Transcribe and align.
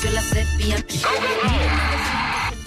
sur 0.00 0.12
la 0.12 0.20
7 0.20 0.46
bien. 0.58 1.87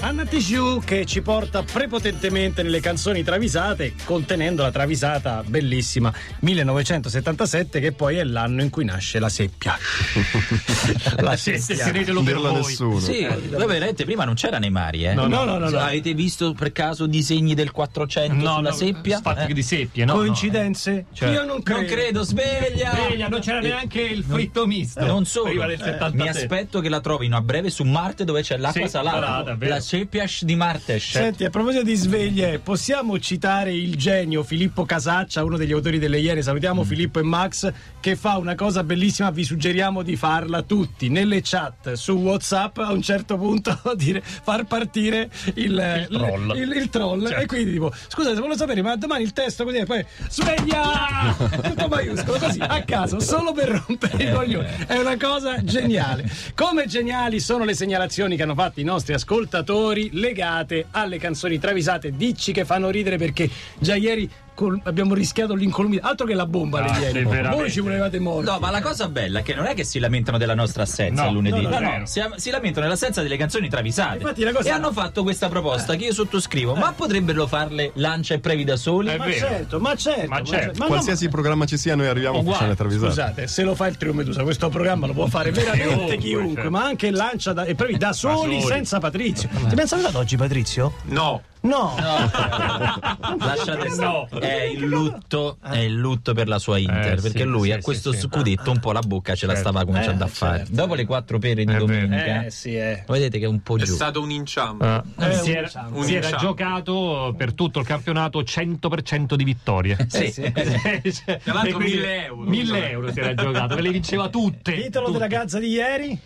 Anna 0.03 0.25
Tijoux 0.25 0.83
che 0.83 1.05
ci 1.05 1.21
porta 1.21 1.61
prepotentemente 1.61 2.63
nelle 2.63 2.79
canzoni 2.79 3.23
travisate, 3.23 3.93
contenendo 4.03 4.63
la 4.63 4.71
travisata 4.71 5.43
bellissima 5.45 6.11
1977, 6.39 7.79
che 7.79 7.91
poi 7.91 8.17
è 8.17 8.23
l'anno 8.23 8.63
in 8.63 8.71
cui 8.71 8.83
nasce 8.83 9.19
la 9.19 9.29
seppia. 9.29 9.77
la 11.21 11.35
seppia. 11.37 11.91
Non 12.13 12.23
dirlo 12.25 12.49
a 12.49 12.53
nessuno. 12.53 12.99
Sì, 12.99 13.27
voi 13.51 13.67
veramente 13.67 14.03
prima 14.03 14.25
non 14.25 14.33
c'era 14.33 14.57
nei 14.57 14.71
mari, 14.71 15.05
eh? 15.05 15.13
No, 15.13 15.27
no, 15.27 15.43
no, 15.43 15.59
no, 15.59 15.69
no. 15.69 15.77
Avete 15.79 16.15
visto 16.15 16.53
per 16.53 16.71
caso 16.71 17.05
disegni 17.05 17.53
del 17.53 17.71
400 17.71 18.33
No, 18.43 18.55
sulla 18.55 18.69
no, 18.69 18.75
seppia? 18.75 19.19
Fatti 19.21 19.51
Eh? 19.51 19.53
di 19.53 19.63
seppie, 19.63 20.03
no? 20.05 20.13
Coincidenze? 20.13 21.05
Cioè- 21.13 21.29
Io 21.31 21.45
non 21.45 21.61
credo. 21.61 21.79
Non 21.81 21.89
credo, 21.89 22.23
sveglia! 22.23 22.91
Sveglia, 22.95 23.27
non 23.27 23.39
c'era 23.39 23.59
neanche 23.59 24.01
il 24.01 24.23
fritto 24.23 24.65
misto. 24.65 25.05
Non 25.05 25.25
solo, 25.25 25.49
Prima 25.49 25.67
del 25.67 25.79
Eh, 25.79 25.83
77. 25.83 26.23
mi 26.23 26.27
aspetto 26.27 26.79
che 26.79 26.89
la 26.89 26.99
trovino 27.01 27.37
a 27.37 27.41
breve 27.41 27.69
su 27.69 27.83
Marte 27.83 28.23
dove 28.23 28.41
c'è 28.41 28.57
l'acqua 28.57 28.81
Sì, 28.81 28.89
salata. 28.89 29.19
salata, 29.19 29.57
la 29.59 29.79
seppiash 29.91 30.45
di 30.45 30.55
Marte. 30.55 30.99
Senti, 30.99 31.43
a 31.43 31.49
proposito 31.49 31.83
di 31.83 31.95
sveglie, 31.95 32.59
possiamo 32.59 33.19
citare 33.19 33.73
il 33.73 33.97
genio 33.97 34.41
Filippo 34.41 34.85
Casaccia, 34.85 35.43
uno 35.43 35.57
degli 35.57 35.73
autori 35.73 35.99
delle 35.99 36.17
Iene, 36.17 36.41
salutiamo 36.41 36.85
Filippo 36.85 37.19
e 37.19 37.23
Max, 37.23 37.69
che 37.99 38.15
fa 38.15 38.37
una 38.37 38.55
cosa 38.55 38.85
bellissima, 38.85 39.31
vi 39.31 39.43
suggeriamo 39.43 40.01
di 40.01 40.15
farla 40.15 40.61
tutti, 40.61 41.09
nelle 41.09 41.41
chat 41.43 41.91
su 41.95 42.13
Whatsapp, 42.13 42.77
a 42.77 42.93
un 42.93 43.01
certo 43.01 43.35
punto 43.37 43.77
dire, 43.97 44.21
far 44.23 44.63
partire 44.63 45.29
il, 45.55 46.07
troll. 46.09 46.55
il- 46.55 46.71
il 46.71 46.89
troll. 46.89 47.27
Certo. 47.27 47.41
E 47.41 47.45
quindi 47.47 47.71
tipo, 47.73 47.91
scusate, 48.07 48.35
volevo 48.35 48.55
sapere, 48.55 48.81
ma 48.81 48.95
domani 48.95 49.23
il 49.23 49.33
testo 49.33 49.65
così, 49.65 49.75
e 49.79 49.85
poi 49.85 50.05
sveglia! 50.29 51.35
Tutto 51.61 51.87
maiuscolo, 51.89 52.37
così, 52.39 52.59
a 52.61 52.81
caso, 52.83 53.19
solo 53.19 53.51
per 53.51 53.83
rompere 53.85 54.23
i 54.23 54.31
coglioni. 54.31 54.67
È 54.87 54.97
una 54.97 55.17
cosa 55.17 55.61
geniale. 55.61 56.31
Come 56.55 56.85
geniali 56.87 57.41
sono 57.41 57.65
le 57.65 57.73
segnalazioni 57.73 58.37
che 58.37 58.43
hanno 58.43 58.55
fatto 58.55 58.79
i 58.79 58.83
nostri 58.85 59.13
ascoltatori 59.13 59.79
legate 60.11 60.87
alle 60.91 61.17
canzoni 61.17 61.59
travisate. 61.59 62.15
Dici 62.15 62.51
che 62.51 62.65
fanno 62.65 62.89
ridere 62.89 63.17
perché 63.17 63.49
già 63.79 63.95
ieri 63.95 64.29
col- 64.61 64.79
abbiamo 64.83 65.13
rischiato 65.13 65.55
l'incolumità. 65.55 66.07
Altro 66.09 66.25
che 66.25 66.33
la 66.35 66.45
bomba 66.45 66.83
Ah, 66.83 66.99
ieri. 66.99 67.23
veramente. 67.23 67.55
Voi 67.55 67.71
ci 67.71 67.79
volevate 67.79 68.19
morti. 68.19 68.49
No, 68.49 68.59
ma 68.59 68.69
la 68.69 68.81
cosa 68.81 69.07
bella 69.09 69.39
è 69.39 69.41
che 69.43 69.55
non 69.55 69.65
è 69.65 69.73
che 69.73 69.83
si 69.83 69.97
lamentano 69.99 70.37
della 70.37 70.53
nostra 70.55 70.83
assenza 70.83 71.23
No, 71.23 71.27
il 71.29 71.33
lunedì. 71.35 71.61
no, 71.61 71.69
no, 71.69 71.79
No, 71.79 71.97
no, 71.99 72.05
si, 72.05 72.21
si 72.35 72.49
lamentano 72.51 72.85
dell'assenza 72.85 73.21
delle 73.21 73.37
canzoni 73.37 73.67
travisate. 73.69 74.17
Infatti 74.17 74.43
la 74.43 74.51
cosa- 74.51 74.69
E 74.69 74.71
hanno 74.71 74.91
fatto 74.91 75.23
questa 75.23 75.49
proposta 75.49 75.95
che 75.95 76.05
io 76.05 76.13
sottoscrivo. 76.13 76.75
Ma 76.75 76.93
potrebbero 76.93 77.47
farle 77.47 77.91
Lancia 77.95 78.33
e 78.35 78.39
Previ 78.39 78.63
da 78.63 78.75
soli? 78.75 79.09
È 79.09 79.17
ma 79.17 79.25
vero. 79.25 79.37
certo, 79.47 79.79
ma 79.79 79.95
certo. 79.95 80.27
Ma 80.29 80.43
certo. 80.43 80.71
ma 80.79 80.85
no, 80.85 80.91
Qualsiasi 80.91 81.29
programma 81.29 81.65
ci 81.65 81.77
sia, 81.77 81.95
noi 81.95 82.07
arriviamo 82.07 82.39
a 82.39 82.65
le 82.67 82.75
travisate. 82.75 83.07
Scusate, 83.11 83.47
se 83.47 83.63
lo 83.63 83.75
fa 83.75 83.87
il 83.87 83.97
Trio 83.97 84.13
Medusa, 84.13 84.43
questo 84.43 84.69
programma 84.69 85.07
lo 85.07 85.13
può 85.13 85.25
fare 85.27 85.51
veramente 85.51 86.17
Chiunque, 86.17 86.53
certo. 86.55 86.69
ma 86.71 86.83
anche 86.83 87.09
lancia 87.11 87.53
da, 87.53 87.63
e 87.65 87.73
proprio 87.75 87.97
da 87.97 88.13
soli, 88.13 88.59
soli. 88.61 88.73
senza 88.73 88.99
Patrizio. 88.99 89.49
Ti 89.69 89.75
ben 89.75 89.87
salutato 89.87 90.19
oggi, 90.19 90.35
Patrizio? 90.35 90.93
No. 91.05 91.41
No. 91.61 91.93
Lasciate 93.37 93.89
No. 93.95 94.25
stare. 94.27 94.39
È 94.39 94.63
il 94.63 94.85
lutto, 94.85 95.57
è 95.61 95.77
il 95.77 95.93
lutto 95.93 96.33
per 96.33 96.47
la 96.47 96.57
sua 96.59 96.77
Inter. 96.79 97.13
Eh, 97.13 97.17
sì, 97.17 97.21
perché 97.23 97.43
lui 97.43 97.67
sì, 97.67 97.71
a 97.73 97.75
sì, 97.75 97.81
questo 97.81 98.11
sì. 98.13 98.19
scudetto 98.21 98.71
un 98.71 98.79
po' 98.79 98.91
la 98.91 99.01
bocca 99.01 99.35
ce 99.35 99.45
la 99.45 99.53
Certo. 99.53 99.69
stava 99.69 99.85
cominciando 99.85 100.23
Eh, 100.23 100.27
a 100.27 100.29
fare. 100.29 100.57
certo. 100.59 100.73
Dopo 100.73 100.95
le 100.95 101.05
quattro 101.05 101.37
pere 101.39 101.63
di 101.63 101.71
È 101.71 101.73
vero. 101.73 101.85
domenica, 101.85 102.45
Eh 102.45 102.51
sì, 102.51 102.75
eh. 102.75 103.03
vedete 103.07 103.37
che 103.39 103.45
è 103.45 103.47
un 103.47 103.61
po' 103.61 103.77
È 103.77 103.83
giù. 103.83 103.93
stato 103.93 104.21
un 104.21 104.31
inciampo. 104.31 104.83
Eh, 104.85 105.01
Eh, 105.19 105.33
si 105.33 105.49
un 105.51 105.55
era, 105.57 105.61
inciampo. 105.67 106.03
si 106.03 106.15
era 106.15 106.27
Un 106.29 106.37
giocato 106.37 107.33
per 107.37 107.53
tutto 107.53 107.79
il 107.79 107.85
campionato 107.85 108.41
100% 108.41 109.35
di 109.35 109.43
vittorie. 109.43 109.97
Sì. 110.09 110.31
Cioè, 110.33 110.51
Tra 111.43 111.53
l'altro 111.53 111.69
e 111.69 111.73
quindi 111.73 111.91
1000 111.97 112.25
euro. 112.25 112.49
1000 112.49 112.89
euro 112.91 113.11
si 113.11 113.19
era 113.19 113.33
giocato, 113.35 113.75
ve 113.75 113.81
le 113.81 113.91
vinceva 113.91 114.29
tutte. 114.29 114.73
Titolo 114.73 115.05
tutte. 115.07 115.17
della 115.19 115.27
gazza 115.27 115.59
di 115.59 115.67
ieri? 115.67 116.19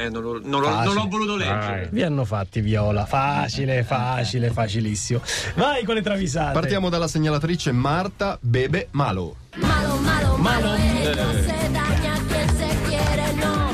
Eh, 0.00 0.08
non, 0.08 0.22
l'ho- 0.22 0.40
non 0.42 0.60
l'ho- 0.60 0.82
non 0.82 0.94
l'ho 0.94 1.06
voluto 1.08 1.36
leggere. 1.36 1.88
Vi 1.92 2.02
hanno 2.02 2.24
fatti 2.24 2.60
viola. 2.60 3.04
Facile, 3.04 3.82
facile, 3.84 4.50
facilissimo. 4.50 5.20
Vai 5.54 5.84
con 5.84 5.94
le 5.94 6.02
travisate. 6.02 6.52
Partiamo 6.52 6.88
dalla 6.88 7.08
segnalatrice 7.08 7.72
Marta 7.72 8.38
Bebe 8.40 8.88
Malo. 8.92 9.36
Malo, 9.56 9.96
malo, 9.96 10.36
malo, 10.36 10.74
eh, 10.74 12.39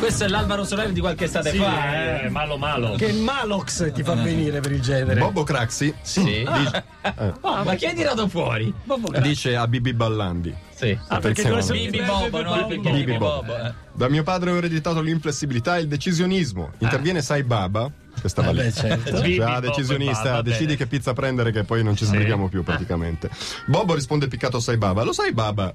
Questo 0.06 0.22
è 0.22 0.28
l'Alvaro 0.28 0.62
Soler 0.62 0.92
di 0.92 1.00
qualche 1.00 1.24
estate 1.24 1.50
Sì, 1.50 1.58
fa. 1.58 2.20
eh, 2.22 2.28
malo 2.28 2.56
malo. 2.56 2.94
Che 2.94 3.12
Malox 3.12 3.92
ti 3.92 4.04
fa 4.04 4.14
venire 4.14 4.60
per 4.60 4.70
il 4.70 4.80
genere. 4.80 5.18
Bobo 5.18 5.42
Craxi 5.42 5.92
Sì. 6.00 6.44
Ah, 6.46 6.82
ma 7.64 7.74
chi 7.74 7.86
hai 7.86 7.94
tirato 7.96 8.28
fuori? 8.28 8.72
Bobo 8.84 9.08
Gra- 9.08 9.18
dice 9.20 9.56
a 9.56 9.66
Bibi 9.66 9.92
Ballandi. 9.94 10.54
Sì. 10.72 10.96
Ah, 11.08 11.18
perché 11.18 11.52
essere- 11.52 11.78
Bibi 11.80 12.02
Bobo, 12.02 12.40
no? 12.40 12.66
Perché 12.66 12.90
Bibi 12.92 13.12
Bobo. 13.18 13.42
Bobo. 13.42 13.56
eh. 13.56 13.72
Da 13.94 14.08
mio 14.08 14.22
padre 14.22 14.52
ho 14.52 14.56
ereditato 14.56 15.00
l'inflessibilità 15.00 15.76
e 15.76 15.80
il 15.80 15.88
decisionismo. 15.88 16.70
Interviene 16.78 17.20
Sai 17.20 17.42
Baba. 17.42 17.90
Questa 18.20 18.42
va 18.42 18.50
Eh 18.50 18.52
lì. 18.52 18.58
beh, 18.60 18.72
certo. 18.72 19.10
Cioè, 19.18 19.40
ah, 19.42 19.56
e 19.56 19.60
decisionista, 19.60 20.22
Baba, 20.22 20.42
decidi 20.42 20.64
bene. 20.66 20.76
che 20.76 20.86
pizza 20.86 21.12
prendere 21.14 21.50
che 21.50 21.64
poi 21.64 21.82
non 21.82 21.96
ci 21.96 22.04
sbrighiamo 22.04 22.48
più 22.48 22.62
praticamente. 22.62 23.28
Bobo 23.66 23.92
risponde 23.94 24.28
piccato 24.28 24.60
Sai 24.60 24.76
Baba. 24.76 25.02
Lo 25.02 25.12
sai 25.12 25.32
Baba? 25.32 25.74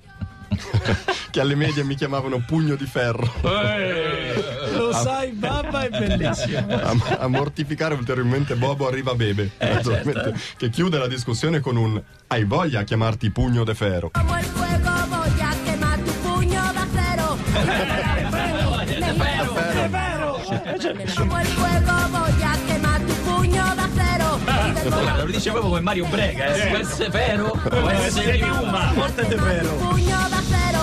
che 1.31 1.39
alle 1.39 1.55
medie 1.55 1.83
mi 1.83 1.95
chiamavano 1.95 2.43
pugno 2.45 2.75
di 2.75 2.85
ferro. 2.85 3.31
Lo 4.73 4.93
sai, 4.93 5.31
babba 5.31 5.83
è 5.83 5.89
bellissimo. 5.89 6.65
A, 6.69 6.95
a 7.19 7.27
mortificare 7.27 7.95
ulteriormente 7.95 8.55
Bobo 8.55 8.87
arriva 8.87 9.15
Bebe, 9.15 9.51
naturalmente, 9.57 10.33
che 10.57 10.69
chiude 10.69 10.97
la 10.97 11.07
discussione 11.07 11.59
con 11.59 11.77
un 11.77 12.01
hai 12.27 12.43
voglia 12.43 12.79
a 12.79 12.83
chiamarti 12.83 13.29
pugno 13.31 13.63
de 13.63 13.75
ferro. 13.75 14.11
Lo 25.17 25.25
dice 25.25 25.51
proprio 25.51 25.69
come 25.69 25.81
Mario 25.81 26.05
Brega, 26.07 26.45
eh. 26.45 26.67
Può 26.69 26.77
essere 26.77 27.09
vero, 27.09 27.51
può 27.51 27.89
essere 27.89 28.37
piuma. 28.37 28.91
Forte 28.93 29.27
de 29.27 29.37
Fero. 29.37 30.40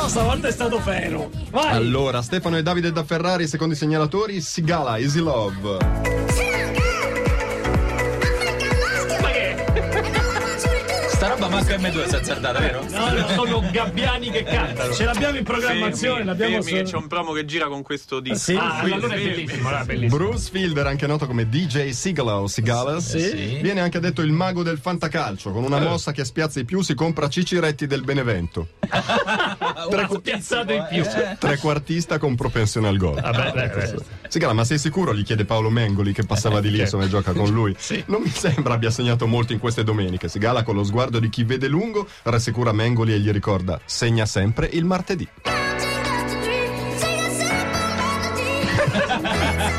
Stavolta 0.08 0.48
è 0.48 0.52
stato 0.52 0.80
Fero. 0.80 1.30
Vai. 1.50 1.70
Allora, 1.76 2.22
Stefano 2.22 2.56
e 2.56 2.62
Davide 2.62 2.90
da 2.92 3.04
Ferrari, 3.04 3.46
secondo 3.46 3.74
i 3.74 3.76
segnalatori, 3.76 4.40
Sigala, 4.40 4.98
Easy 4.98 5.20
Love. 5.20 5.76
Sta 11.08 11.26
roba 11.30 11.48
manco 11.48 11.72
M2 11.72 12.10
è 12.12 12.14
azzardata, 12.16 12.60
vero? 12.60 12.84
No, 12.88 13.26
sono 13.34 13.68
gabbiani 13.72 14.30
che 14.30 14.44
cantano. 14.44 14.92
Ce 14.94 15.04
l'abbiamo 15.04 15.36
in 15.36 15.42
programmazione, 15.42 16.14
Fermi, 16.18 16.24
l'abbiamo 16.26 16.62
fermi, 16.62 16.70
che 16.70 16.76
solo- 16.76 16.90
c'è 16.90 16.96
un 16.96 17.06
promo 17.08 17.32
che 17.32 17.44
gira 17.44 17.66
con 17.66 17.82
questo 17.82 18.20
disco. 18.20 18.36
Sì, 18.38 18.54
Ah, 18.54 18.82
sì, 18.84 18.92
allora 18.92 19.14
è 19.14 19.18
sì. 19.18 19.24
bellissimo, 19.24 19.66
allora 19.68 19.82
è 19.82 19.86
bellissimo. 19.86 20.16
Bruce 20.16 20.48
Fielder, 20.52 20.86
anche 20.86 21.06
noto 21.08 21.26
come 21.26 21.48
DJ 21.48 21.88
Sigala 21.90 22.38
o 22.38 22.46
Sigalas, 22.46 23.16
Sì. 23.16 23.58
viene 23.60 23.80
anche 23.80 23.98
detto 23.98 24.22
il 24.22 24.30
mago 24.30 24.62
del 24.62 24.78
fantacalcio. 24.78 25.50
Con 25.50 25.64
una 25.64 25.80
mossa 25.80 26.12
che 26.12 26.24
spiazza 26.24 26.60
i 26.60 26.64
più 26.64 26.82
si 26.82 26.94
compra 26.94 27.28
Ciciretti 27.28 27.88
del 27.88 28.02
Benevento. 28.04 28.68
Tre 29.88 30.08
Piazzato 30.20 30.72
in 30.72 30.86
più. 30.88 31.04
Trequartista 31.38 32.18
con 32.18 32.34
propensione 32.34 32.88
al 32.88 32.96
gol. 32.96 33.20
Vabbè, 33.20 33.52
beh, 33.52 33.68
beh. 33.68 33.96
Sigala, 34.28 34.52
ma 34.52 34.64
sei 34.64 34.78
sicuro? 34.78 35.14
Gli 35.14 35.22
chiede 35.22 35.44
Paolo 35.44 35.70
Mengoli 35.70 36.12
che 36.12 36.24
passava 36.24 36.60
di 36.60 36.70
lì, 36.70 36.80
insomma, 36.80 37.04
e 37.04 37.08
gioca 37.08 37.32
con 37.32 37.50
lui. 37.50 37.76
Non 38.06 38.22
mi 38.22 38.30
sembra 38.30 38.74
abbia 38.74 38.90
segnato 38.90 39.26
molto 39.26 39.52
in 39.52 39.58
queste 39.58 39.84
domeniche. 39.84 40.28
Sigala, 40.28 40.62
con 40.62 40.74
lo 40.74 40.84
sguardo 40.84 41.18
di 41.18 41.28
chi 41.28 41.44
vede 41.44 41.68
lungo, 41.68 42.06
rassicura 42.24 42.72
Mengoli 42.72 43.12
e 43.12 43.18
gli 43.18 43.30
ricorda: 43.30 43.80
segna 43.84 44.26
sempre 44.26 44.68
il 44.72 44.84
martedì. 44.84 45.28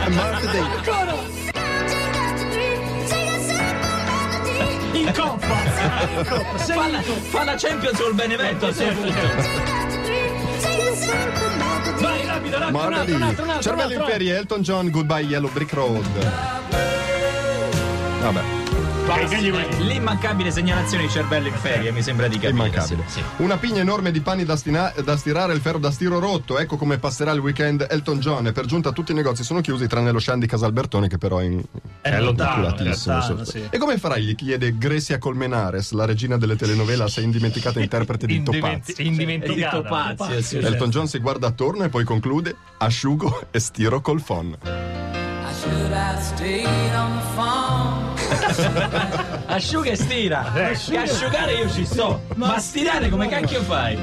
Martedì. 0.09 0.57
In 0.57 1.48
In 5.09 5.15
coppa. 5.15 5.55
Fa 6.57 6.87
la, 6.87 7.01
fa 7.01 7.43
la 7.43 7.55
Champions 7.55 7.99
col 7.99 8.13
Benevento 8.13 8.67
a 8.67 8.71
questo 8.71 8.93
punto. 8.93 9.13
Vai, 11.99 12.25
rapido, 12.25 12.59
rapido, 12.59 12.87
un 12.87 12.93
altro, 12.93 13.15
un 13.15 13.21
altro, 13.21 13.43
un 13.43 13.49
altro, 13.49 13.75
Cervello 13.75 14.05
ferie, 14.05 14.37
Elton 14.37 14.61
John, 14.61 14.89
Goodbye 14.89 15.21
Yellow 15.21 15.51
Brick 15.51 15.73
Road. 15.73 16.06
Vabbè, 18.21 18.41
L'immancabile 19.79 20.51
segnalazione 20.51 21.03
di 21.03 21.09
cervello 21.09 21.47
in 21.47 21.56
ferie, 21.56 21.91
mi 21.91 22.03
sembra 22.03 22.27
di 22.27 22.35
è 22.35 22.39
capire. 22.41 22.53
immancabile. 22.53 23.03
Sì, 23.07 23.19
sì. 23.19 23.23
Una 23.38 23.57
pigna 23.57 23.81
enorme 23.81 24.11
di 24.11 24.21
pani 24.21 24.45
da, 24.45 24.56
stina- 24.56 24.94
da 25.03 25.17
stirare, 25.17 25.53
il 25.53 25.61
ferro 25.61 25.79
da 25.79 25.89
stiro 25.89 26.19
rotto. 26.19 26.59
Ecco 26.59 26.77
come 26.77 27.00
passerà 27.00 27.31
il 27.31 27.39
weekend 27.39 27.88
Elton 27.89 28.19
John. 28.19 28.45
E 28.45 28.51
per 28.51 28.65
giunta 28.65 28.91
tutti 28.91 29.11
i 29.11 29.15
negozi 29.15 29.44
sono 29.44 29.61
chiusi, 29.61 29.88
tranne 29.88 30.11
lo 30.11 30.19
Shandy 30.19 30.45
Casalbertone, 30.45 31.07
che 31.07 31.17
però 31.17 31.39
è 31.39 31.45
in. 31.45 31.59
È 32.01 32.19
lontano, 32.21 32.71
culatissimo, 32.73 33.17
lontano, 33.17 33.44
sì. 33.45 33.67
E 33.69 33.77
come 33.79 33.97
farai? 33.97 34.23
Gli 34.23 34.35
chiede 34.35 34.77
Grecia 34.77 35.17
Colmenares, 35.17 35.91
la 35.94 36.05
regina 36.05 36.38
delle 36.38 36.55
telenovelas 36.55 37.17
e 37.17 37.21
indimenticata 37.21 37.79
interprete 37.81 38.27
di 38.27 38.35
Indimenti- 38.35 38.94
Topaz. 38.94 39.00
E 39.00 39.03
di 39.03 39.07
Indimenticata. 39.07 39.81
Topazio, 39.81 40.41
sì. 40.44 40.57
Elton 40.57 40.89
John 40.91 41.07
si 41.07 41.17
guarda 41.17 41.47
attorno 41.47 41.83
e 41.83 41.89
poi 41.89 42.03
conclude: 42.03 42.55
asciugo 42.77 43.47
e 43.50 43.59
stiro 43.59 44.01
col 44.01 44.21
phon. 44.21 44.55
Asciuga 49.47 49.91
e 49.91 49.95
stira. 49.95 50.51
Che 50.53 50.97
asciugare 50.97 51.53
io 51.53 51.69
ci 51.69 51.85
sto. 51.85 52.21
Ma 52.35 52.59
stirare 52.59 53.09
come 53.09 53.27
cacchio 53.27 53.61
fai? 53.63 53.97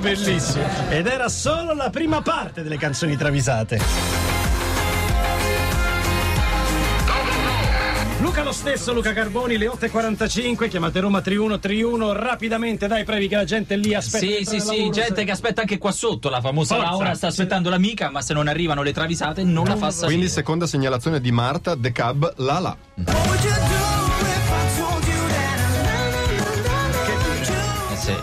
Bellissimo. 0.00 0.64
Ed 0.88 1.06
era 1.06 1.28
solo 1.28 1.74
la 1.74 1.90
prima 1.90 2.22
parte 2.22 2.62
delle 2.62 2.78
canzoni 2.78 3.16
travisate. 3.16 4.29
Luca 8.30 8.44
lo 8.44 8.52
stesso, 8.52 8.92
Luca 8.92 9.12
Carboni, 9.12 9.56
le 9.58 9.66
8.45, 9.66 10.68
chiamate 10.68 11.00
Roma 11.00 11.20
3131, 11.20 12.12
rapidamente 12.12 12.86
dai, 12.86 13.02
previ 13.02 13.26
che 13.26 13.34
la 13.34 13.42
gente 13.42 13.74
lì 13.74 13.92
aspetta. 13.92 14.24
Sì, 14.24 14.44
sì, 14.44 14.60
sì, 14.60 14.88
gente 14.90 15.16
se- 15.16 15.24
che 15.24 15.30
aspetta 15.32 15.62
anche 15.62 15.78
qua 15.78 15.90
sotto. 15.90 16.28
La 16.28 16.40
famosa 16.40 16.76
Forza. 16.76 16.90
Laura 16.90 17.14
sta 17.14 17.26
aspettando 17.26 17.70
l'amica, 17.70 18.08
ma 18.08 18.22
se 18.22 18.32
non 18.32 18.46
arrivano 18.46 18.84
le 18.84 18.92
travisate 18.92 19.42
non 19.42 19.64
la 19.64 19.74
fa 19.74 19.90
salire. 19.90 20.14
Quindi 20.14 20.28
seconda 20.28 20.68
segnalazione 20.68 21.20
di 21.20 21.32
Marta, 21.32 21.76
The 21.76 21.90
Cab, 21.90 22.34
la 22.36 22.58
la. 22.60 23.79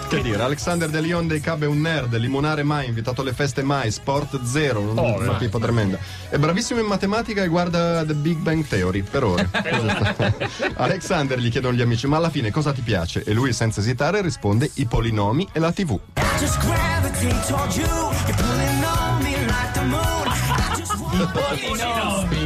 Che 0.07 0.21
dire, 0.21 0.41
Alexander 0.41 0.87
De 0.89 1.01
Leon 1.01 1.27
dei 1.27 1.41
Cab 1.41 1.63
è 1.63 1.65
un 1.65 1.81
nerd, 1.81 2.15
limonare 2.15 2.63
mai, 2.63 2.87
invitato 2.87 3.21
alle 3.21 3.33
feste 3.33 3.61
mai, 3.61 3.91
sport 3.91 4.41
zero, 4.45 4.79
un- 4.79 4.97
una 4.97 5.35
tipa 5.35 5.59
tremenda. 5.59 5.97
È 6.29 6.37
bravissimo 6.37 6.79
in 6.79 6.85
matematica 6.85 7.43
e 7.43 7.47
guarda 7.47 8.05
The 8.05 8.13
Big 8.13 8.37
Bang 8.37 8.65
Theory, 8.65 9.01
per 9.01 9.23
ore. 9.25 9.49
Alexander 10.75 11.37
gli 11.37 11.51
chiedono 11.51 11.75
gli 11.75 11.81
amici, 11.81 12.07
ma 12.07 12.17
alla 12.17 12.29
fine 12.29 12.51
cosa 12.51 12.71
ti 12.71 12.81
piace? 12.81 13.23
E 13.25 13.33
lui 13.33 13.51
senza 13.51 13.81
esitare 13.81 14.21
risponde 14.21 14.71
i 14.75 14.85
polinomi 14.85 15.49
e 15.51 15.59
la 15.59 15.73
tv. 15.73 15.99
Just 16.39 16.57
gravitate 16.61 17.45
toward 17.47 17.73
you. 17.75 17.85
You're 17.85 18.33
pulling 18.37 18.83
on 18.85 19.21
me 19.23 19.35
like 19.45 19.71
the 19.73 19.81
moon. 19.81 20.36
I 20.69 20.75
just 20.75 20.95
want 20.97 21.31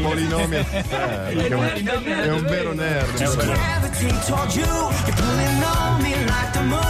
Polinomi, 0.01 0.55
eh, 0.55 0.65
è, 1.47 1.53
un, 1.53 1.63
è 2.05 2.29
un 2.31 2.43
vero 2.43 2.73
nerd. 2.73 3.17
me 5.99 6.15
like 6.25 6.51
the 6.51 6.61
moon. 6.61 6.81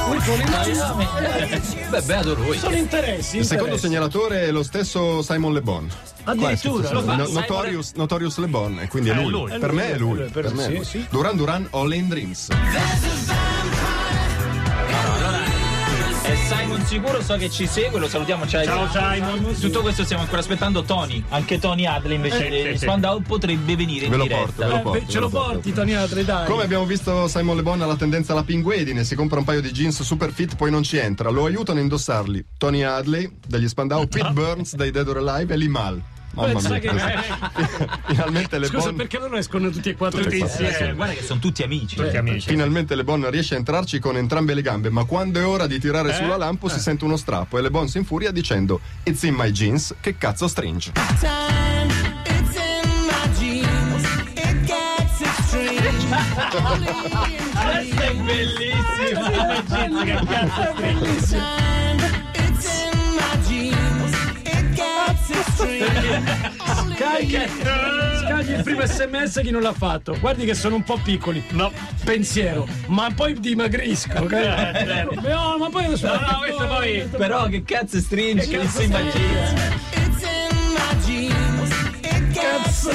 Beh, 1.90 2.02
beato 2.02 2.34
lui. 2.36 2.58
Sono 2.58 2.76
interessi. 2.76 3.38
Il 3.38 3.46
secondo 3.46 3.78
segnatore 3.78 4.44
è 4.44 4.52
lo 4.52 4.64
stesso 4.64 5.22
Simon 5.22 5.54
Le 5.54 5.62
Bon. 5.62 5.90
Addirittura. 6.24 6.92
No- 6.92 7.28
Notorious, 7.28 7.94
Notorious 7.96 8.38
Le 8.38 8.48
Bon, 8.48 8.86
quindi 8.90 9.10
è 9.10 9.14
lui. 9.14 9.30
lui. 9.30 9.58
Per 9.58 9.72
me 9.72 9.92
è 9.94 9.98
lui. 9.98 10.18
Per- 10.18 10.30
Per 10.30 10.54
me 10.54 10.64
è 10.64 10.68
sì, 10.68 10.76
lui. 10.76 10.86
sì. 10.86 11.06
Duran 11.10 11.36
Duran, 11.36 11.68
All 11.72 11.94
in 11.94 12.08
Dreams. 12.08 12.50
È 12.50 12.54
Simon 16.54 16.86
sicuro, 16.86 17.22
so 17.22 17.36
che 17.38 17.50
ci 17.50 17.66
segue, 17.66 17.98
lo 18.00 18.08
salutiamo. 18.10 18.46
Ciao, 18.46 18.64
Ciao 18.66 18.88
Simon. 19.14 19.56
Tutto 19.58 19.82
questo 19.82 20.04
stiamo 20.04 20.24
ancora 20.24 20.42
aspettando 20.42 20.84
Tony. 20.84 21.24
Anche 21.30 21.60
Tony 21.60 21.86
Adler 21.86 22.12
invece 22.12 22.48
Eh, 22.48 22.50
di 22.50 22.72
sì, 22.72 22.78
sì. 22.78 22.78
Spandau 22.84 23.22
potrebbe 23.22 23.76
venire 23.78 24.08
Ve 24.08 24.14
in 24.16 24.18
lo 24.18 24.24
diretta. 24.24 24.44
porto, 24.44 24.62
ve 24.62 24.68
lo 24.68 24.76
Eh, 24.76 24.82
porto. 24.82 25.00
beh, 25.00 25.06
ce 25.08 25.14
ve 25.14 25.20
lo 25.20 25.30
porto. 25.30 25.52
porti, 25.54 25.74
Tony 25.74 25.94
Adri, 25.94 26.26
dai. 26.26 26.46
Come 26.48 26.64
abbiamo 26.64 26.86
visto 26.86 27.28
Simon 27.30 27.56
Le 27.56 27.62
Bon 27.64 27.82
ha 27.82 27.86
la 27.86 27.96
tendenza 27.96 28.34
alla 28.34 28.44
pinguedine, 28.44 29.04
si 29.06 29.16
compra 29.16 29.40
un 29.40 29.46
paio 29.46 29.62
di 29.62 29.72
jeans 29.72 30.02
super 30.04 30.32
fit 30.34 30.56
poi 30.58 30.70
non 30.72 30.84
ci 30.84 30.98
entra, 30.98 31.30
lo 31.30 31.46
aiutano 31.46 31.80
a 31.80 31.82
indossarli 31.84 32.46
Tony 32.58 32.84
Hadley 32.84 33.32
degli 33.48 33.68
Spandau, 33.70 34.06
Pete 34.08 34.32
Burns 34.34 34.76
dei 34.76 34.92
Dead 34.92 35.08
or 35.08 35.18
Alive 35.26 35.54
e 35.54 35.58
Limal. 35.58 36.02
Mamma 36.34 36.60
mia, 36.62 36.80
che- 36.80 36.90
finalmente 38.08 38.58
Le 38.58 38.68
Scusa, 38.68 38.86
Bon 38.88 38.96
perché 38.96 39.18
loro 39.20 39.36
escono 39.38 39.70
tutti 39.70 39.90
e 39.90 39.96
quattro 39.96 40.22
Tutti 40.22 40.40
insieme? 40.40 40.94
Guarda 40.94 41.14
che 41.14 41.24
sono 41.24 41.40
tutti 41.40 41.62
amici. 41.64 41.96
Tutti 41.96 42.16
amici. 42.18 42.48
Finalmente 42.50 42.96
Le 42.96 43.04
Bon 43.04 43.30
riesce 43.30 43.56
a 43.56 43.58
entrarci 43.58 44.00
con 44.00 44.16
entrambe 44.18 44.54
le 44.54 44.62
gambe, 44.62 44.90
ma 44.90 45.04
quando 45.04 45.40
è 45.40 45.46
ora 45.46 45.68
di 45.68 45.80
tirare 45.80 46.14
sulla 46.14 46.38
lampo 46.38 46.68
si 46.70 46.80
sente 46.80 47.04
uno 47.04 47.18
strappo 47.18 47.58
e 47.58 47.62
Le 47.62 47.70
Bon 47.70 47.88
si 47.88 47.98
infuria 47.98 48.32
dicendo 48.32 48.80
It's 49.04 49.24
in 49.24 49.36
my 49.36 49.52
jeans, 49.52 49.96
che 50.00 50.18
cazzo 50.18 50.48
stringe. 50.48 50.92
time. 51.20 51.92
It's 52.26 52.56
in 52.56 53.06
my 53.06 53.28
jeans. 53.38 54.04
It 54.36 54.64
gets 54.64 55.22
extreme. 55.22 55.90
Questa 60.26 60.70
è 60.70 60.74
bellissima. 60.82 61.91
Scagli, 66.96 67.38
scagli 68.20 68.52
il 68.52 68.64
primo 68.64 68.86
sms 68.86 69.40
chi 69.42 69.52
non 69.52 69.62
l'ha 69.62 69.74
fatto. 69.74 70.18
Guardi 70.20 70.46
che 70.46 70.54
sono 70.54 70.76
un 70.76 70.84
po' 70.84 71.00
piccoli. 71.04 71.44
No. 71.50 71.72
Pensiero, 72.04 72.68
ma 72.88 73.10
poi 73.14 73.40
dimagrisco. 73.40 74.20
ok? 74.20 74.32
No, 75.22 75.58
ma 75.58 75.70
poi 75.70 75.86
No, 75.88 76.20
no, 76.20 76.38
questo 76.40 76.68
poi. 76.68 77.08
Però 77.18 77.48
che 77.48 77.64
cazzo 77.64 78.00
stringe? 78.00 78.48
Che 78.48 78.58
Che 78.58 78.66
cazzo 78.66 78.82
jeans. 81.06 81.72
It 82.04 82.32
gets 82.32 82.86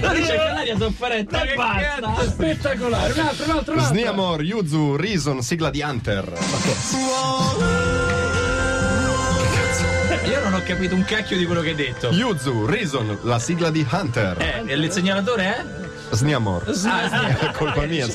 Lo 0.00 0.12
dice 0.14 0.32
che 0.32 0.36
l'aria 0.36 0.76
sofferetta 0.76 1.42
e 1.42 1.54
basta. 1.54 2.14
Spettacolare. 2.28 3.12
Un 3.12 3.18
altro, 3.20 3.44
un 3.44 3.50
altro, 3.50 3.72
un 3.74 3.78
altro. 3.80 3.94
Sniamor, 3.94 4.42
Yuzu, 4.42 4.96
Reason, 4.96 5.42
sigla 5.42 5.70
di 5.70 5.82
Hunter. 5.82 6.32
Io 10.28 10.42
non 10.42 10.52
ho 10.54 10.62
capito 10.62 10.94
un 10.94 11.04
cacchio 11.04 11.36
di 11.36 11.46
quello 11.46 11.62
che 11.62 11.70
hai 11.70 11.74
detto. 11.74 12.10
Yuzu, 12.10 12.66
Reason, 12.66 13.18
la 13.22 13.38
sigla 13.38 13.70
di 13.70 13.86
Hunter. 13.90 14.36
Eh, 14.38 14.62
e 14.66 14.74
il 14.74 14.92
segnalatore 14.92 15.42
è? 15.44 15.64
Sniamor. 16.10 16.64
Ah, 16.84 17.28
È 17.38 17.50
colpa 17.52 17.84
mia. 17.86 18.06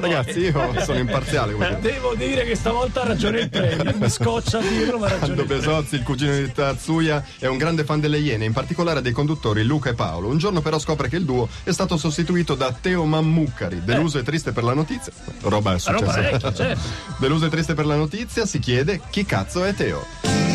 Ragazzi, 0.00 0.38
io 0.40 0.74
sono 0.84 0.98
imparziale. 0.98 1.52
come 1.52 1.78
Devo 1.80 2.14
dire 2.14 2.44
che 2.44 2.54
stavolta 2.54 3.02
ha 3.02 3.06
ragione 3.06 3.40
il 3.40 3.48
premio. 3.48 3.94
Mi 3.96 4.08
scoccia 4.10 4.58
dirlo, 4.60 4.98
ma 4.98 5.06
ha 5.06 5.10
ragione 5.18 5.40
Aldo. 5.40 5.44
Besozzi, 5.44 5.96
il 5.96 6.02
cugino 6.02 6.34
di 6.36 6.50
Tatsuya, 6.52 7.24
è 7.38 7.46
un 7.46 7.58
grande 7.58 7.84
fan 7.84 8.00
delle 8.00 8.18
Iene, 8.18 8.44
in 8.44 8.52
particolare 8.52 9.02
dei 9.02 9.12
conduttori 9.12 9.64
Luca 9.64 9.90
e 9.90 9.94
Paolo. 9.94 10.28
Un 10.28 10.38
giorno 10.38 10.60
però 10.60 10.78
scopre 10.78 11.08
che 11.08 11.16
il 11.16 11.24
duo 11.24 11.48
è 11.64 11.72
stato 11.72 11.96
sostituito 11.96 12.54
da 12.54 12.72
Teo 12.72 13.04
Mammucari. 13.04 13.82
Deluso 13.84 14.18
e 14.18 14.22
triste 14.22 14.52
per 14.52 14.64
la 14.64 14.74
notizia. 14.74 15.12
Roba 15.42 15.74
è 15.74 15.78
Roba 15.84 15.98
successa. 16.12 16.20
vecchia, 16.20 16.52
certo. 16.52 16.80
Deluso 17.18 17.46
e 17.46 17.48
triste 17.50 17.74
per 17.74 17.86
la 17.86 17.96
notizia, 17.96 18.46
si 18.46 18.58
chiede 18.58 19.00
chi 19.10 19.24
cazzo 19.24 19.64
è 19.64 19.74
Teo. 19.74 20.45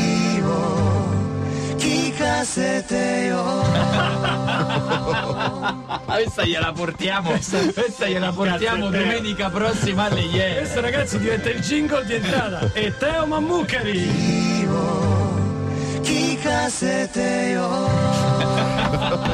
Questa 6.05 6.43
gliela 6.43 6.71
portiamo. 6.71 7.29
Questa 7.29 8.07
gliela 8.07 8.31
portiamo 8.31 8.89
domenica 8.89 9.49
prossima 9.49 10.05
alle 10.05 10.21
Iene. 10.21 10.57
Questo 10.57 10.81
ragazzi 10.81 11.19
diventa 11.19 11.49
il 11.49 11.59
jingle 11.59 12.03
di 12.05 12.13
entrata. 12.15 12.71
E 12.73 12.97
Teo 12.97 13.27
Mammucari. 13.27 14.09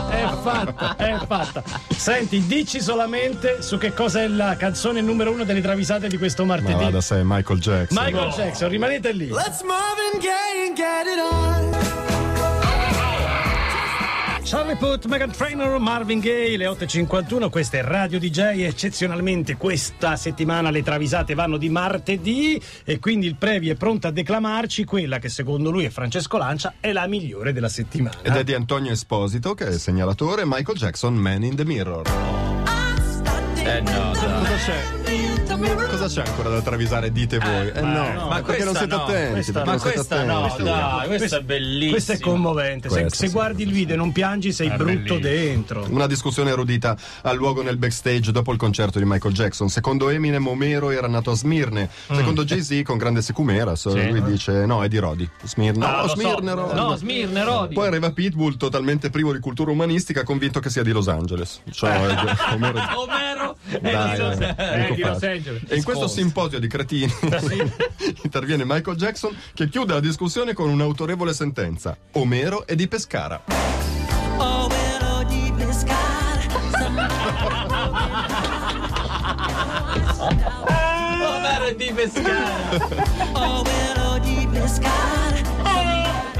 È 0.09 0.27
fatta, 0.41 0.95
è 0.97 1.17
fatta. 1.25 1.63
Senti, 1.95 2.45
dici 2.45 2.81
solamente 2.81 3.61
su 3.61 3.77
che 3.77 3.93
cosa 3.93 4.21
è 4.21 4.27
la 4.27 4.57
canzone 4.57 4.99
numero 5.01 5.31
uno 5.31 5.45
delle 5.45 5.61
travisate 5.61 6.09
di 6.09 6.17
questo 6.17 6.43
Ma 6.43 6.55
martedì. 6.55 6.83
va 6.83 6.89
da 6.89 7.01
sé, 7.01 7.21
Michael 7.23 7.59
Jackson. 7.59 8.03
Michael 8.03 8.31
Jackson, 8.31 8.69
rimanete 8.69 9.13
lì. 9.13 9.29
Let's 9.29 9.61
Marvin 9.61 10.19
Gaye 10.19 10.67
and 10.67 10.75
get 10.75 11.05
it 11.05 11.19
on. 11.19 11.56
Charlie 14.49 14.77
Puth, 14.77 15.07
Megan 15.07 15.29
Trainor, 15.29 15.77
Marvin 15.77 16.19
Gaye, 16.19 16.55
le 16.55 16.67
8.51, 16.67 17.49
questa 17.49 17.79
è 17.79 17.81
Radio 17.81 18.17
DJ, 18.17 18.61
eccezionalmente 18.61 19.57
questa 19.57 20.15
settimana 20.15 20.69
le 20.69 20.83
travisate 20.83 21.33
vanno 21.33 21.57
di 21.57 21.67
martedì 21.67 22.57
e 22.85 22.97
quindi 22.99 23.27
il 23.27 23.35
Previ 23.35 23.67
è 23.67 23.75
pronto 23.75 24.07
a 24.07 24.11
declamarci 24.11 24.85
quella 24.85 25.19
che 25.19 25.27
secondo 25.27 25.69
lui 25.69 25.83
e 25.83 25.89
Francesco 25.89 26.37
Lancia 26.37 26.75
è 26.79 26.93
la 26.93 27.05
migliore 27.07 27.51
della 27.51 27.67
settimana. 27.67 28.19
Ed 28.21 28.37
è 28.37 28.45
di 28.45 28.53
Antonio 28.53 28.93
Esposito, 28.93 29.53
che 29.53 29.65
è 29.65 29.69
il 29.71 29.79
segnalatore, 29.79 30.43
Michael 30.45 30.77
Jackson, 30.77 31.13
Man 31.13 31.43
in 31.43 31.57
the 31.57 31.65
Mirror. 31.65 32.07
Eh 33.55 33.81
no, 33.81 34.13
dai. 34.13 34.45
Cosa 34.45 34.55
c'è? 34.55 35.36
Cosa 35.57 36.07
c'è 36.07 36.21
ancora 36.27 36.49
da 36.49 36.61
travisare? 36.61 37.11
Dite 37.11 37.39
voi. 37.39 37.71
Eh 37.73 37.81
no, 37.81 38.27
Ma 38.29 38.41
perché 38.41 38.63
non 38.63 38.73
questa 38.73 38.77
siete 38.77 38.95
no. 38.95 39.03
attenti. 39.03 39.33
Questa 39.33 39.65
Ma 39.65 39.77
questa 39.79 40.23
no, 40.23 40.43
attenti. 40.45 40.63
dai, 40.63 41.07
questa 41.07 41.37
è 41.37 41.41
bellissima. 41.41 41.91
Questo 41.91 42.11
è 42.11 42.19
commovente, 42.19 42.89
se, 42.89 42.99
Questo 43.01 43.17
se 43.17 43.27
sì. 43.27 43.33
guardi 43.33 43.63
il 43.63 43.71
video 43.71 43.95
e 43.95 43.97
non 43.97 44.11
piangi 44.11 44.51
sei 44.51 44.69
brutto 44.69 44.85
bellissimo. 44.85 45.19
dentro. 45.19 45.85
Una 45.89 46.05
discussione 46.05 46.51
erudita 46.51 46.95
ha 47.21 47.31
luogo 47.33 47.63
nel 47.63 47.77
backstage 47.77 48.31
dopo 48.31 48.51
il 48.51 48.57
concerto 48.59 48.99
di 48.99 49.05
Michael 49.05 49.33
Jackson. 49.33 49.69
Secondo 49.69 50.09
Eminem, 50.09 50.45
Omero 50.47 50.91
era 50.91 51.07
nato 51.07 51.31
a 51.31 51.35
Smirne. 51.35 51.89
Secondo 52.11 52.43
Jay-Z, 52.43 52.81
con 52.83 52.97
grande 52.97 53.21
sicumera, 53.23 53.75
so- 53.75 53.89
Sì. 53.91 54.09
lui 54.09 54.21
dice: 54.23 54.65
No, 54.67 54.83
è 54.83 54.87
di 54.87 54.97
Rodi. 54.99 55.27
Smirne, 55.43 55.83
Ah, 55.85 55.91
no, 55.95 56.01
lo 56.03 56.07
so. 56.09 56.15
Smirne, 56.19 56.53
Rodi. 56.53 56.75
No, 56.75 56.95
Smirne, 56.95 57.43
Rodi. 57.43 57.73
Poi 57.73 57.87
arriva 57.87 58.11
Pitbull, 58.11 58.57
totalmente 58.57 59.09
privo 59.09 59.33
di 59.33 59.39
cultura 59.39 59.71
umanistica, 59.71 60.23
convinto 60.23 60.59
che 60.59 60.69
sia 60.69 60.83
di 60.83 60.91
Los 60.91 61.07
Angeles. 61.07 61.61
Cioè, 61.71 61.95
Omero 62.53 62.79
Omero 62.95 63.55
Dai, 63.81 64.15
di 64.15 64.21
Los- 64.21 64.39
eh, 64.39 64.55
Eh, 64.57 64.93
di. 65.51 65.65
E 65.67 65.75
in 65.77 65.83
questo 65.83 66.07
simposio 66.07 66.59
di 66.59 66.67
cretini 66.67 67.11
interviene 68.23 68.63
Michael 68.65 68.97
Jackson 68.97 69.35
che 69.53 69.69
chiude 69.69 69.93
la 69.93 69.99
discussione 69.99 70.53
con 70.53 70.69
un'autorevole 70.69 71.33
sentenza. 71.33 71.97
Omero 72.13 72.65
è 72.65 72.75
di 72.75 72.87
Pescara. 72.87 73.43
Well, 74.37 74.39
oh, 74.41 75.23
deep 75.27 75.55
Omero 80.77 81.73
di 81.75 81.91
Pescara. 81.95 82.45
Well, 83.33 84.09
oh, 84.11 84.19
deep 84.19 84.51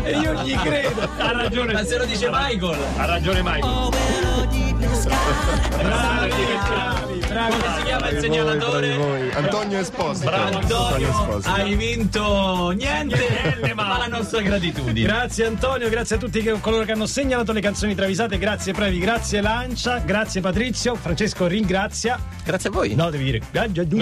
E 0.03 0.17
io 0.19 0.33
gli 0.43 0.55
credo. 0.55 1.09
Ha 1.17 1.31
ragione. 1.31 1.73
Ma 1.73 1.83
se 1.83 1.97
lo 1.97 2.05
dice 2.05 2.29
Michael. 2.31 2.79
Ha 2.97 3.05
ragione 3.05 3.41
Michael. 3.41 4.66
Bravi, 4.77 6.31
bravi, 6.69 7.19
bravi. 7.27 7.55
Come 7.57 7.77
si 7.77 7.83
chiama 7.83 8.07
il 8.09 8.13
voi, 8.13 8.21
segnalatore? 8.21 8.95
voi. 8.97 9.31
Antonio 9.31 9.79
Esposito. 9.79 10.29
Antonio 10.29 10.57
Antonio, 10.59 11.09
Esposito. 11.09 11.49
hai 11.49 11.75
vinto 11.75 12.69
niente, 12.69 13.73
ma 13.75 13.97
la 13.97 14.07
nostra 14.07 14.41
gratitudine. 14.41 15.07
Grazie 15.07 15.45
Antonio, 15.47 15.89
grazie 15.89 16.15
a 16.17 16.19
tutti 16.19 16.41
che- 16.41 16.59
coloro 16.61 16.83
che 16.83 16.91
hanno 16.91 17.05
segnalato 17.07 17.51
le 17.53 17.61
canzoni 17.61 17.95
travisate, 17.95 18.37
grazie 18.37 18.73
Previ, 18.73 18.99
grazie 18.99 19.41
Lancia, 19.41 19.97
grazie 19.99 20.41
Patrizio, 20.41 20.95
Francesco 20.95 21.47
ringrazia. 21.47 22.19
Grazie 22.43 22.69
a 22.69 22.71
voi. 22.71 22.93
No, 22.95 23.09
devi 23.09 23.23
dire 23.25 23.41
grazie 23.51 23.81
a 23.81 23.85
tutti. 23.85 23.97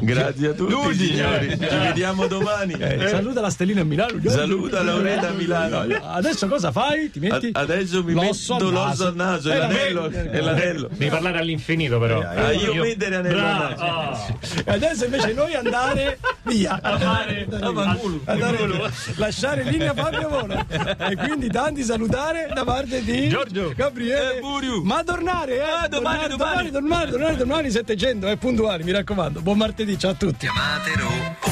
Grazie 0.00 0.48
a 0.48 0.52
tutti, 0.52 0.94
signori. 1.06 1.48
Ci 1.58 1.76
vediamo 1.78 2.26
domani. 2.26 2.74
Eh, 2.74 3.08
Saluta 3.08 3.40
la 3.40 3.50
Stellina 3.50 3.80
a 3.80 3.84
Milano. 3.84 4.20
Saluta 4.26 4.82
Lauretta 4.82 5.28
a 5.28 5.32
Milano. 5.32 5.78
Adesso 6.02 6.48
cosa 6.48 6.70
fai? 6.72 7.10
Ti 7.10 7.18
metti 7.18 7.50
A- 7.52 7.60
adesso 7.60 8.02
mi 8.04 8.12
l'osso 8.12 8.54
metto 8.54 8.66
al 8.68 8.72
l'osso 8.72 9.11
naso 9.14 9.50
e 9.50 9.54
Eh, 9.54 9.58
l'anello. 9.58 10.10
E 10.10 10.40
l'anello. 10.40 10.88
Devi 10.90 11.10
parlare 11.10 11.38
all'infinito 11.38 11.98
però. 11.98 12.20
Ah, 12.20 12.52
io 12.52 12.74
mettere 12.74 13.16
anello 13.16 13.38
al 13.38 13.58
naso. 13.76 13.84
Oh. 13.84 14.38
E 14.64 14.70
Adesso 14.72 15.04
invece 15.04 15.32
noi 15.32 15.54
andare 15.54 16.18
via. 16.44 16.78
fare- 16.82 17.46
Andare- 18.24 18.90
lasciare 19.16 19.62
in 19.62 19.68
linea 19.68 19.94
Fabio 19.94 20.28
Vola. 20.28 20.64
E 21.08 21.16
quindi 21.16 21.48
tanti 21.48 21.82
salutare 21.82 22.50
da 22.52 22.64
parte 22.64 23.02
di 23.02 23.28
Giorgio. 23.28 23.72
Gabriele. 23.74 24.36
Eh, 24.36 24.40
Buriu. 24.40 24.82
Ma 24.82 25.02
tornare, 25.04 25.56
eh? 25.56 25.60
Ah, 25.62 25.88
domani, 25.88 26.28
tornare, 26.28 26.36
domani, 26.36 26.70
tornare, 26.70 27.10
tornare, 27.10 27.36
domani 27.36 27.70
700, 27.70 28.26
è 28.28 28.36
puntuali, 28.36 28.82
mi 28.84 28.92
raccomando. 28.92 29.40
Buon 29.40 29.58
martedì, 29.58 29.98
ciao 29.98 30.10
a 30.12 30.14
tutti. 30.14 30.46
Chiamatelo 30.46 31.50